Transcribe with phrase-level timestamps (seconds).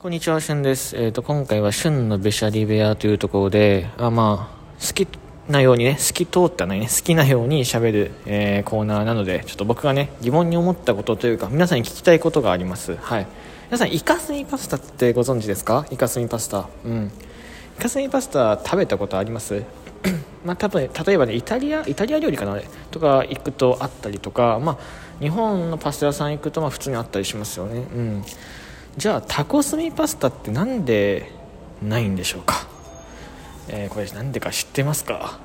[0.00, 0.96] こんにちは、しゅんです。
[0.96, 5.06] えっ、と、今回は旬のべしゃり部屋というところで、あまあ、好き
[5.46, 12.96] なようにね、透き通ったのにね、好きなように喋る、えーコーナーなので、ちょっと僕がね、疑問に思ったことというか、皆さんに聞きたいことがあります。
[12.96, 13.26] はい。
[13.66, 15.84] 皆さん、イカスミパスタってご存知ですか？
[15.90, 16.66] イカスミパスタ。
[16.82, 17.12] うん。
[17.78, 19.62] イカスミパスタ食べたことあります？
[20.46, 22.58] まあ、多分例えばねイタリアイタリア料理かな？
[22.90, 28.24] とか行くとあったりとか、まあ、日本のパスタ屋さん行くとまあ普通にあったりしますよね、うん、
[28.96, 31.30] じゃあタコスミパスタってなんで
[31.82, 32.66] ないんでしょうか、
[33.68, 35.38] えーこれなんでか知ってますか？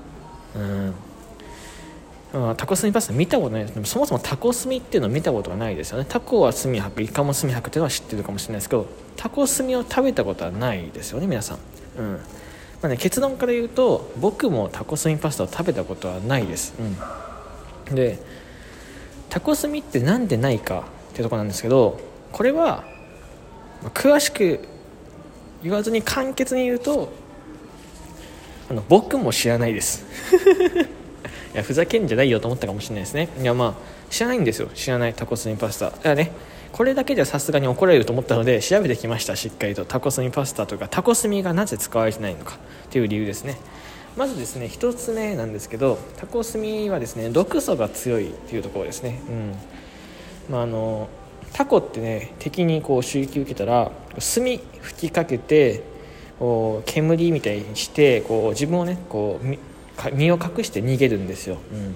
[0.55, 0.93] うん。
[2.33, 3.73] まあタコスミパスタ見たことないです。
[3.73, 6.05] でもそもそもタコスミっていうのを見たことがないですよね。
[6.07, 11.57] タコは炭吐くイカも炭吐くっていうのは知ってるかもしれないですけどタコスミを食べたことはないですよね皆さん。
[11.97, 12.13] うん。
[12.81, 16.75] まあね、結論から言うと僕もタコスミパスタを食べたことはないです、
[17.89, 18.19] うん、で
[19.29, 21.99] タコスミってなんでないかっていうとこなんですけど
[22.31, 22.83] これは
[23.83, 24.59] まあ詳しく
[25.63, 27.11] 言わずに簡潔に言うと
[28.69, 30.05] あの僕も知らないです。
[31.53, 33.29] いやふざけんじゃないよと思ったかもしれないですね。
[33.39, 33.73] いやまあ
[34.09, 34.69] 知らないんですよ。
[34.73, 35.13] 知らない。
[35.13, 35.85] タコスミパスタ。
[35.85, 36.31] だからね。
[36.71, 39.35] これだけじゃさすがに怒られると思ったので調べてきました。
[39.35, 39.85] しっかりと。
[39.85, 42.57] タコスミパスタとかタコスミがなぜ使われてないのか。
[42.91, 43.57] という理由ですね。
[44.17, 49.21] まずですね1つ目なんですけどタコスミはですね毒素が強いというところですね。
[49.29, 49.55] うん。
[50.49, 51.07] まああの
[51.55, 54.59] タコってね敵にこう襲撃受けたら炭吹
[55.07, 55.83] きかけて
[56.37, 59.45] こう煙みたいにしてこう自分をねこう
[60.13, 61.95] 身を隠して逃げるんですよ、うん。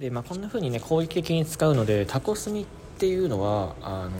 [0.00, 2.66] でまあ、こんな風にね攻撃的に使うのでタコスミっ
[2.98, 4.10] ていうのはあの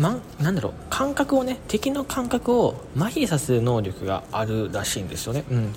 [0.00, 5.74] まなんだろう感覚をね敵の感覚を麻痺させる能力があるらしいんですよね、うん、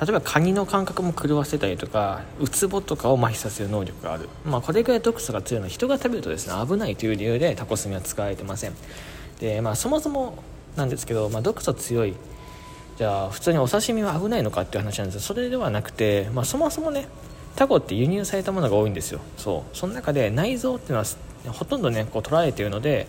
[0.00, 8.74] 例えばカニの感覚も狂わせたりとかウツボとかを麻痺させる能力がある、まあ、これぐらい毒素が強いのは人が食べるとですね危ないという理由でタコスミは使われてません。
[9.40, 10.42] で、まあ、そもそも
[10.76, 12.14] なんですけど、まあ、毒素強い
[12.96, 17.06] じゃあ普通にお刺身は危ないのかっていう話なんですそれではなくて、まあ、そもそもね
[17.56, 19.20] タコって輸入されたものが多いんですよ。
[19.36, 19.76] そう。
[19.76, 21.04] その中で内臓っていうのは
[21.52, 23.06] ほとんどねこう取られているので、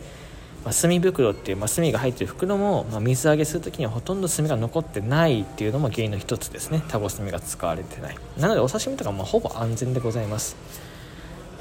[0.65, 6.83] まあ、炭袋っていう、まあ、炭が入ってる袋も、まあ、水揚げする時にはほとんど炭が残ってないっていうのも原因の一つですね。
[6.87, 8.17] タコ炭が使われてない。
[8.37, 10.57] なのでお刺身とかもほぼ安全でございます。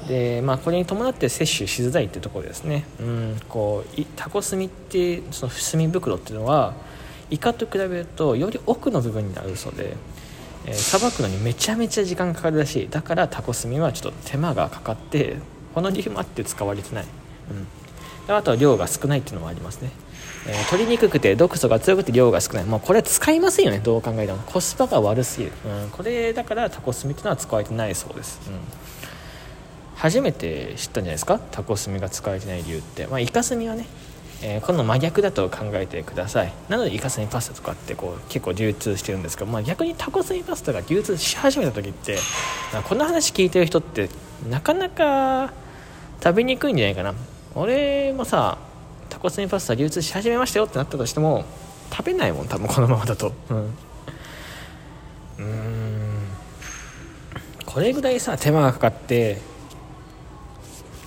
[0.07, 6.75] でまあ、これに伴って摂取しづらいっていうところですね、うん、こうタコ炭ってその炭袋っていうのは
[7.31, 9.95] イカと比べるとより奥の部分になるそうで
[10.67, 12.89] えーさばくのにめちゃめちゃ時間かかるらしい。
[12.89, 15.37] だからタコスミはちょっと手間がかかって
[15.73, 17.05] この理由もあって使われてない、
[17.49, 17.67] うん、
[18.27, 19.91] あとは量が少ないっていうのもありますね、
[20.47, 22.65] えー取りにくくて毒素が強くて量が少ない。
[22.65, 24.39] もうこれは使いませんよねどう考えても。
[24.45, 25.51] コスパが悪すぎる、
[25.83, 28.59] うん、これだからタコスミっていうのは使われてないそうです、うん。
[29.95, 31.39] 初めて知ったんじゃないですか？
[31.51, 33.85] タコスミが使われてない理由って、まあ、イカスミはね、
[34.43, 36.53] えーこの真逆だと考えてください。
[36.69, 42.19] なのでイカスミパスタとかってこう結構流通してるんですけど、まあ、逆にタコスミパスタが流通し始めた時って
[42.73, 44.09] まあこの話聞いてる人って
[44.49, 45.53] なかなか
[46.21, 47.13] 食べにくいんじゃないかな。
[47.55, 48.57] 俺もさ
[49.09, 51.45] タコスミパスタ流通し始めましたよってなったとしても
[51.89, 53.31] 食べないもん多分このままだと。
[53.49, 53.57] うん。
[53.57, 55.95] うーん。
[57.65, 59.39] これぐらいさ手間がかかって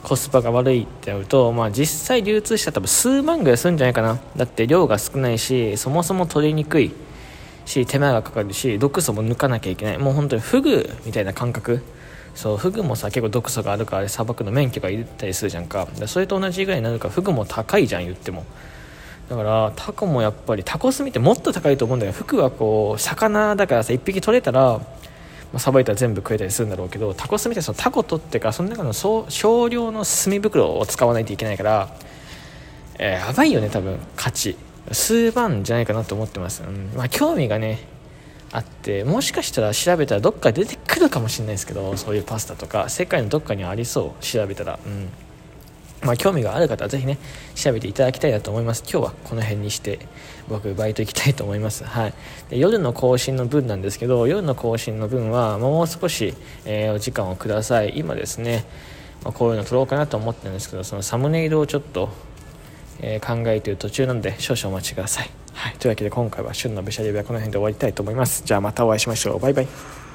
[0.02, 4.18] コスパが悪いってなると、まあ、実際流通したら多分数万ぐらいするんじゃないかな。
[4.36, 6.92] だって量が少ないしそもそも取りにくい
[7.66, 9.98] し手間がかかるし毒素も抜かなきゃいけない。
[9.98, 11.82] もう本当にフグみたいな感覚
[12.38, 15.88] そうフグもさ結構毒素があるからさばくの免許がいったりするじゃんか。
[15.98, 18.44] でそれと同じぐらいになるからフグも高いじゃん言っても。
[19.28, 24.80] だからタコもやっぱりタコスミってもっと高いと思うんだけどフグはこう魚だからさ1匹取れたら
[25.56, 31.88] さばいたら全部食えたりするんだろうけどタコスミってそのタコ取ってからその中のそう少量の炭袋を使わないといけないから、
[33.00, 34.56] えーやばいよね多分価値。
[34.92, 36.92] 数万じゃないかなと思ってます、うん。
[36.96, 37.97] まあ、興味がね
[38.52, 44.78] あってもしかしたら調べたらどっか出てくるかもしれないですけどそういうパスタとか世界のどっかにありそう調べたら。
[44.84, 45.08] うん。
[46.00, 47.18] まあ、興味がある方はぜひね
[47.56, 48.84] 調べていただきたいなと思います。
[48.88, 49.98] 今日はこの辺にして
[50.48, 52.14] 僕バイト行きたいと思います、はい、
[52.50, 56.34] で夜の更新の分なんですけど夜の更新の分はもう少し、
[56.64, 57.94] えーお時間をください。
[57.96, 58.64] 今ですね、
[59.24, 62.10] まあ、こういうの撮ろうかなと思ってるんですけどそのサムネイルをちょっと、
[63.00, 65.30] えー考えている途中なので少々お待ちください、
[65.68, 68.42] はい、というわけで今回は旬のべしゃりはこの辺で終わりたいと思います。
[68.42, 69.38] じゃあまたお会いしましょう。
[69.38, 70.07] バイバイ。